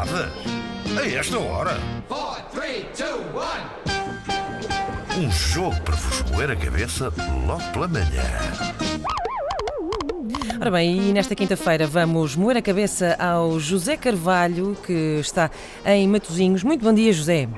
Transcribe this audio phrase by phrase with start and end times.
[0.00, 1.76] A esta hora?
[2.08, 3.64] four, three, two, one.
[5.18, 7.12] Um jogo para vos moer a cabeça
[7.44, 8.22] logo pela manhã.
[10.60, 15.50] Ora bem, e nesta quinta-feira vamos moer a cabeça ao José Carvalho, que está
[15.84, 16.62] em Matosinhos.
[16.62, 17.48] Muito bom dia, José.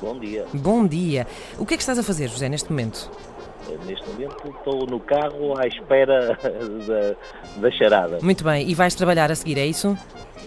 [0.00, 0.46] Bom dia.
[0.54, 1.26] Bom dia.
[1.58, 3.10] O que é que estás a fazer, José, neste momento?
[3.68, 6.38] Eh, Neste momento estou no carro à espera
[6.86, 8.18] da, da charada.
[8.22, 9.94] Muito bem, e vais trabalhar a seguir, é isso?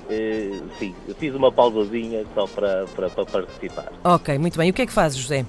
[0.09, 3.91] Eh, sim, eu fiz uma pausazinha só para, para, para participar.
[4.03, 4.67] Ok, muito bem.
[4.67, 5.45] E o que é que fazes, José?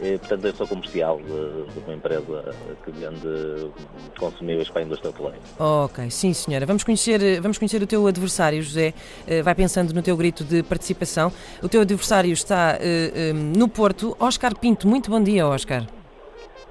[0.00, 2.54] Eh, portanto, eu sou comercial de, de uma empresa
[2.84, 3.70] que vende
[4.18, 5.38] consumíveis para a indústria hoteleira.
[5.58, 6.66] Ok, sim, senhora.
[6.66, 8.94] Vamos conhecer, vamos conhecer o teu adversário, José.
[9.26, 11.32] Eh, Vai pensando no teu grito de participação.
[11.62, 14.16] O teu adversário está eh, eh, no Porto.
[14.18, 15.86] Oscar Pinto, muito bom dia, Oscar.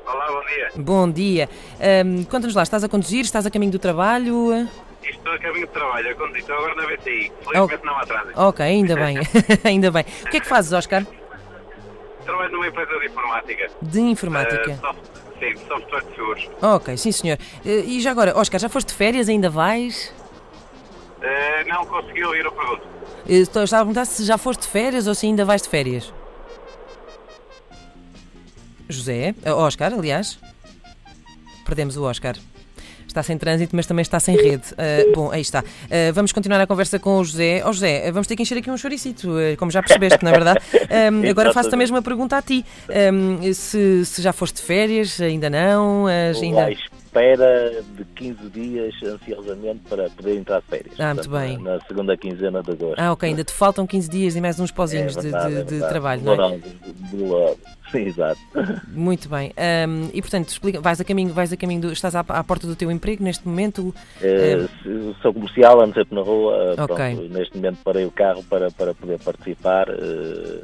[0.05, 0.83] Olá, bom dia.
[0.83, 1.49] Bom dia.
[1.79, 3.21] Ahm, Conta-nos lá, estás a conduzir?
[3.21, 4.67] Estás a caminho do trabalho?
[5.03, 7.31] Estou a caminho de trabalho, eu conduzo estou agora na BCI.
[7.43, 8.39] Felizmente não há trânsito.
[8.39, 9.17] Ok, ainda bem.
[9.63, 10.05] ainda bem.
[10.25, 11.05] O que é que fazes, Oscar?
[12.25, 13.69] Trabalho numa empresa de informática.
[13.81, 14.71] De informática.
[14.71, 14.99] Eh, soft-
[15.39, 16.49] sim, software de seguros.
[16.61, 17.38] Ok, sim, senhor.
[17.66, 19.27] Eh, E já agora, Oscar, já foste de férias?
[19.27, 20.13] Ainda vais?
[21.21, 22.83] Eh, não consegui ouvir o pergunto.
[23.27, 25.69] Eh, Estou estava a perguntar se já foste de férias ou se ainda vais de
[25.69, 26.13] férias.
[28.88, 29.33] José?
[29.45, 30.39] Oscar, aliás.
[31.65, 32.36] Perdemos o Oscar.
[33.12, 34.64] Está sem trânsito, mas também está sem rede.
[34.78, 35.62] Eh, bom, aí está.
[35.90, 37.62] Eh, vamos continuar a conversa com o José.
[37.66, 40.31] Ó José, eh, vamos ter que encher aqui um choricito, eh, como já percebeste, não
[40.31, 40.59] é verdade?
[40.90, 42.66] Ehm, agora faço-te a mesma pergunta a ti.
[42.88, 46.08] Ehm, se, se já foste de férias, ainda não?
[46.08, 46.70] Ainda...
[47.16, 51.00] espera de 15 dias, ansiosamente, para poder entrar de férias.
[51.00, 51.58] Ah, muito Portanto, bem.
[51.59, 52.95] Na segunda quinzena de agosto.
[52.98, 55.80] Ah, ok, ainda te faltam 15 dias e mais uns pauzinhos de- verdade, de, é
[55.82, 56.38] de trabalho, não é?
[56.38, 57.59] Não, de, de logo.
[57.92, 58.39] Sim, exato.
[58.88, 59.52] Muito bem.
[59.58, 62.66] Ahm, e portanto, explica, vais a caminho, vais a caminho do, estás à, à porta
[62.66, 63.94] do teu emprego neste momento?
[64.20, 66.76] Se- sou comercial, ando sempre na rua.
[66.78, 66.95] eh, Ok.
[66.95, 69.89] pronto, neste momento parei o carro para, para poder participar.
[69.89, 70.62] eh,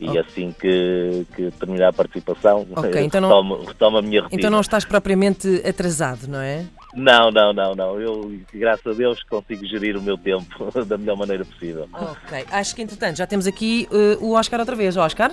[0.00, 0.20] e Ok.
[0.20, 4.40] assim que, que terminar a participação, Ok, eh, então não- retomo, retomo a minha rotina.
[4.40, 6.64] Então não estás propriamente atrasado, não é?
[6.94, 8.00] não, não, não, não.
[8.00, 11.86] Eu, graças a Deus, consigo gerir o meu tempo da melhor maneira possível.
[11.92, 12.44] Ok.
[12.50, 14.96] Acho que entretanto já temos aqui eh, o Oscar outra vez.
[14.96, 15.32] Oscar?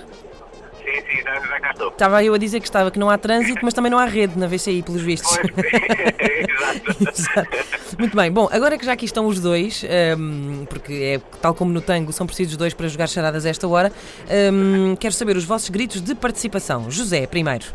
[0.88, 1.88] Sim, sim, já, já cá estou.
[1.88, 4.38] Estava eu a dizer que estava que não há trânsito, mas também não há rede
[4.38, 5.36] na VCI, pelos vistos.
[5.36, 5.52] Pois,
[6.48, 7.04] exato.
[7.10, 7.98] Exato.
[7.98, 9.84] Muito bem, bom, agora que já aqui estão os dois,
[10.18, 13.68] hum, porque é tal como no tango, são precisos dois para jogar charadas a esta
[13.68, 13.92] hora,
[14.52, 16.90] hum, quero saber os vossos gritos de participação.
[16.90, 17.66] José, primeiro.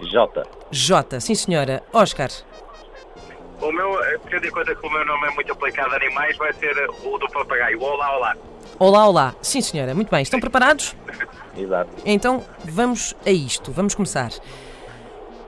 [0.00, 1.82] Jota, Jota, sim senhora.
[1.92, 2.30] Oscar.
[3.60, 6.36] O meu, eh, tendo em conta que o meu nome é muito aplicado a animais,
[6.38, 7.80] vai ser o do papagaio.
[7.82, 8.36] Olá, olá.
[8.82, 9.34] Olá, olá.
[9.42, 10.22] Sim senhora, muito bem.
[10.22, 10.96] Estão preparados?
[11.54, 11.90] exato.
[12.02, 14.30] Então vamos a isto, vamos começar.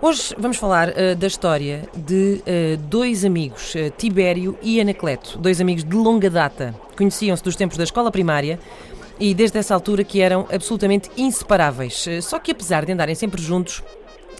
[0.02, 5.62] Hoje vamos falar eh, da história de eh, dois amigos, eh, Tibério e Anacleto, dois
[5.62, 6.74] amigos de longa data.
[6.94, 8.60] Conheciam-se dos tempos da escola primária
[9.18, 12.04] e desde essa altura que eram absolutamente inseparáveis.
[12.20, 13.82] Só que apesar de andarem sempre juntos,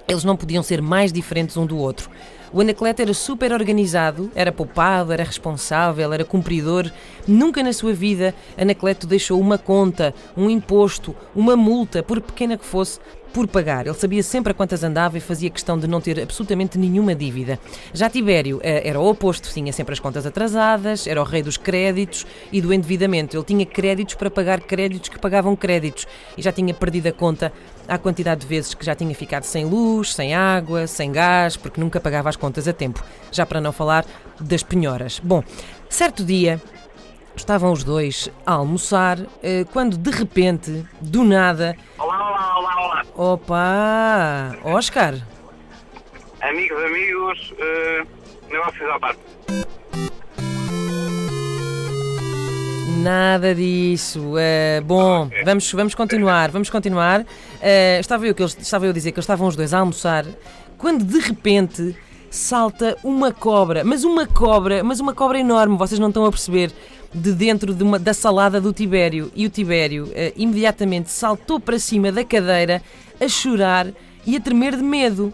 [0.07, 2.11] eles não podiam ser mais diferentes um do outro.
[2.55, 6.91] O Anacleto era super organizado, era poupado, era responsável, era cumpridor.
[7.27, 12.65] Nunca na sua vida Anacleto deixou uma conta, um imposto, uma multa, por pequena que
[12.67, 13.01] fosse,
[13.33, 13.87] por pagar.
[13.87, 17.59] Ele sabia sempre a quantas andava e fazia questão de não ter absolutamente nenhuma dívida.
[17.93, 21.57] Já Tibério eh, era o oposto, tinha sempre as contas atrasadas, era o rei dos
[21.57, 23.37] créditos e do endividamento.
[23.37, 26.07] Ele tinha créditos para pagar créditos que pagavam créditos
[26.37, 27.53] e já tinha perdido a conta
[27.89, 31.81] à quantidade de vezes que já tinha ficado sem luz, sem água, sem gás, porque
[31.81, 33.03] nunca pagava as contas a tempo.
[33.31, 34.05] Já para não falar
[34.41, 35.21] das penhoras.
[35.23, 35.43] Bom,
[35.89, 36.61] certo dia,
[37.35, 42.12] Estavam os dois a almoçar eh, quando de repente, do nada, Olá.
[43.17, 44.57] Opa!
[44.65, 45.15] Oscar!
[46.41, 48.03] Amigos, amigos, eh,
[48.51, 49.21] negócios à parte.
[53.03, 54.35] Nada disso.
[54.39, 57.25] Eh, bom, vamos, vamos continuar, vamos continuar.
[57.61, 59.79] Eh, estava, eu que eles, estava eu a dizer que eles estavam os dois a
[59.79, 60.25] almoçar
[60.83, 61.97] quando de repente
[62.29, 66.73] salta uma cobra, mas uma cobra, mas uma cobra enorme, vocês não estão a perceber,
[67.15, 69.31] de dentro de uma, da salada do Tibério.
[69.35, 72.83] E o Tibério eh, imediatamente saltou para cima da cadeira
[73.21, 73.89] a chorar
[74.27, 75.33] e a tremer de medo.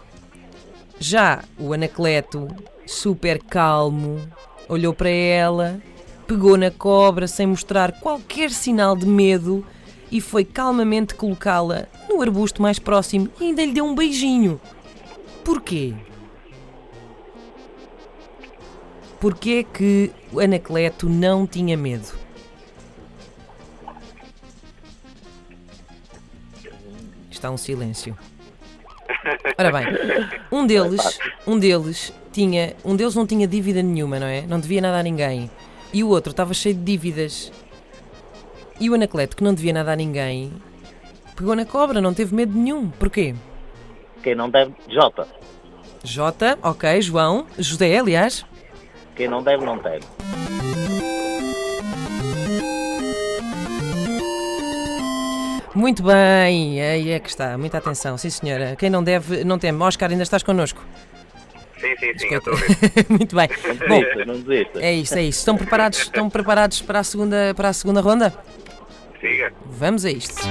[0.99, 2.47] Já o Anacleto,
[2.85, 4.19] super calmo,
[4.67, 5.81] olhou para ela,
[6.27, 9.65] pegou na cobra sem mostrar qualquer sinal de medo
[10.11, 14.59] e foi calmamente colocá-la no arbusto mais próximo e ainda lhe deu um beijinho.
[15.43, 15.93] Porquê?
[19.19, 22.13] Porquê que o Anacleto não tinha medo?
[27.29, 28.17] Está um silêncio.
[29.57, 29.85] Ora bem,
[30.51, 34.41] um deles, um deles tinha, um deles não tinha dívida nenhuma, não é?
[34.43, 35.51] Não devia nada a ninguém.
[35.91, 37.51] E o outro estava cheio de dívidas.
[38.79, 40.53] E o Anacleto, que não devia nada a ninguém,
[41.35, 42.89] pegou na cobra, não teve medo nenhum.
[42.89, 43.35] Porquê?
[44.23, 45.27] Quem não deve, Jota.
[46.03, 48.45] J, ok, João, José, aliás.
[49.19, 49.99] Quem não deve, não teme.
[55.75, 58.77] Muito bem, aí é que está, muita atenção, sim senhora.
[58.77, 59.83] Quem não deve, não teme.
[59.83, 60.81] Oscar, ainda estás connosco?
[61.81, 62.53] Sim, sim, sim, eu estou.
[63.09, 63.49] Muito bem.
[63.89, 64.79] Bom, Desista, não desista.
[64.81, 65.39] é isso, é isso.
[65.39, 68.33] Estão preparados, estão preparados para, a segunda, para a segunda ronda?
[69.19, 69.51] Siga.
[69.65, 70.41] Vamos a isto.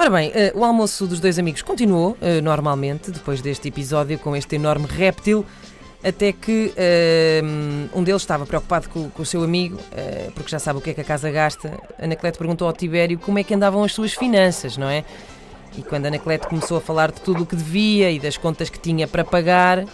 [0.00, 4.34] Ora bem, eh, o almoço dos dois amigos continuou eh, normalmente, depois deste episódio com
[4.34, 5.44] este enorme réptil,
[6.02, 7.42] até que eh,
[7.94, 9.78] um deles estava preocupado com, o seu amigo,
[10.34, 11.78] porque já sabe o que é que a casa gasta.
[12.00, 15.04] Anacleto perguntou ao Tibério como é que andavam as suas finanças, não é?
[15.76, 18.78] E quando Anacleto começou a falar de tudo o que devia e das contas que
[18.78, 19.84] tinha para pagar,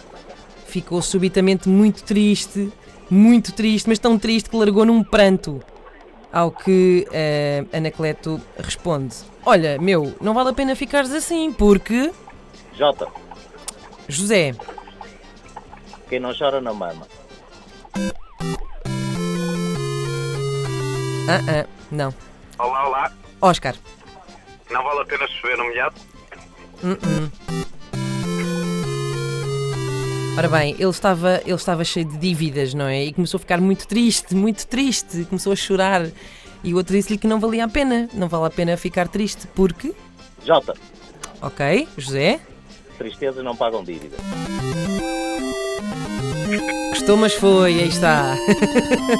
[0.67, 2.71] ficou subitamente muito triste,
[3.09, 5.61] muito triste, mas tão triste que largou num pranto.
[6.37, 12.13] Ao que eh, Anacleto responde: Olha, meu, não vale a pena ficares assim, porque.
[12.75, 13.07] Jota.
[14.07, 14.53] José,
[16.07, 17.07] Quem não chora, não mama.
[21.27, 22.13] ah, ah, não.
[22.59, 23.11] Olá, olá.
[23.41, 23.73] Oscar,
[24.69, 25.95] Não vale a pena chover no molhado?
[30.37, 33.05] Ora bem, ele estava, ele estava cheio de dívidas, não é?
[33.05, 36.07] E começou a ficar muito triste, muito triste, começou a chorar.
[36.63, 39.47] E o outro disse-lhe que não valia a pena, não vale a pena ficar triste,
[39.55, 39.93] porque.
[40.45, 40.73] Jota.
[41.41, 42.39] Ok, José,
[42.97, 44.19] Tristezas não pagam dívidas.
[46.89, 48.35] Gostou, mas foi, aí está.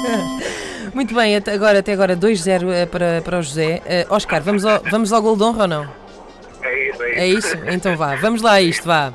[0.92, 3.82] Muito bem, até agora, até agora 2-0 eh, para, para o José.
[3.86, 5.88] Eh, Oscar, vamos ao, vamos ao gol de honra ou não?
[6.62, 7.18] É isso, é isso.
[7.18, 7.56] É isso?
[7.68, 9.12] Então vá, vamos lá a isto, vá.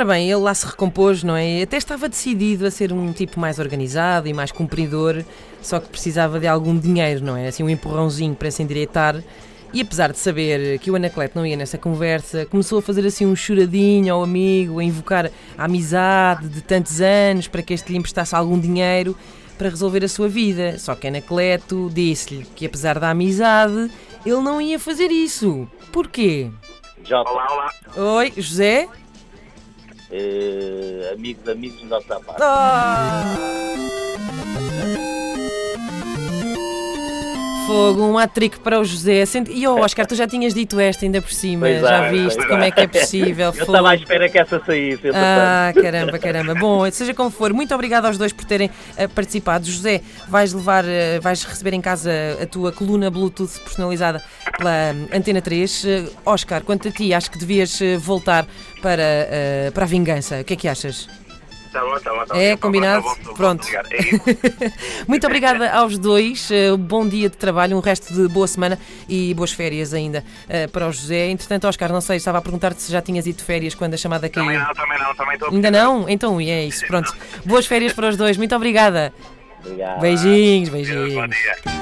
[0.00, 1.60] Ora bem, ele lá se recompôs, não é?
[1.60, 5.22] Até estava decidido a ser um tipo mais organizado e mais cumpridor,
[5.60, 7.48] só que precisava de algum dinheiro, não é?
[7.48, 9.22] Assim, um empurrãozinho para se endireitar.
[9.74, 13.26] E apesar de saber que o Anacleto não ia nessa conversa, começou a fazer assim
[13.26, 17.98] um choradinho ao amigo, a invocar a amizade de tantos anos para que este lhe
[17.98, 19.14] emprestasse algum dinheiro
[19.58, 20.78] para resolver a sua vida.
[20.78, 23.90] Só que Anacleto disse-lhe que apesar da amizade,
[24.24, 25.68] ele não ia fazer isso.
[25.92, 26.50] Porquê?
[27.10, 27.22] Olá,
[27.52, 27.70] olá.
[28.16, 28.88] Oi, José?
[30.10, 32.42] Eh, amigos, amigos, não está parte.
[32.42, 33.69] Ah!
[37.70, 39.22] Fogo, um hat-trick para o José.
[39.48, 42.36] E oh, Oscar, tu já tinhas dito esta ainda por cima, Pois já é, viste
[42.36, 42.68] pois como é.
[42.68, 43.46] é que é possível.
[43.50, 43.62] Eu Fogo.
[43.72, 45.08] estava à espera que essa saísse.
[45.14, 46.54] Ah, caramba, caramba.
[46.54, 49.66] Bom, seja como for, muito obrigado aos dois por terem eh, participado.
[49.66, 52.10] José, vais levar, eh, vais receber em casa
[52.42, 54.20] a tua coluna Bluetooth personalizada
[54.58, 55.84] pela hum, Antena 3.
[55.84, 58.46] Eh, Oscar, quanto a ti, acho que devias voltar
[58.82, 60.40] para, para a vingança.
[60.40, 61.08] O que é que achas?
[61.72, 62.40] Tá bom, tá bom, tá bom.
[62.40, 63.02] É, bom, combinado?
[63.04, 63.66] tá bom, tá bom, Pronto.
[63.68, 64.70] É.
[65.06, 66.50] Muito obrigada aos dois.
[66.50, 68.78] eh, bom dia de trabalho, um resto de boa semana
[69.08, 71.28] e boas férias ainda eh, para o José.
[71.30, 73.96] Entretanto, Oscar, não sei, estava a perguntar-te se já tinhas ido de férias quando a
[73.96, 74.66] chamada Também caiu.
[74.66, 76.08] não, também não, também estou Ainda não?
[76.08, 77.14] Então é isso, pronto.
[77.44, 79.12] Boas férias para os dois, muito obrigada.
[79.64, 80.00] Obrigado.
[80.00, 81.30] Beijinhos, Bom beijinhos.
[81.30, 81.79] dia.